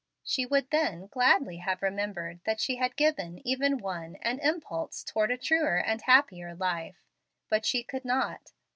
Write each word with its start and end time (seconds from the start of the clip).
She 0.23 0.47
would 0.47 0.71
then 0.71 1.05
gladly 1.05 1.57
have 1.57 1.83
remembered 1.83 2.39
that 2.45 2.59
she 2.59 2.77
had 2.77 2.95
given 2.95 3.37
even 3.45 3.77
one 3.77 4.15
an 4.23 4.39
impulse 4.39 5.03
towards 5.03 5.33
a 5.33 5.37
truer 5.37 5.77
and 5.77 6.01
happier 6.01 6.55
life. 6.55 7.05
But 7.49 7.67
she 7.67 7.83
could 7.83 8.03
not. 8.03 8.51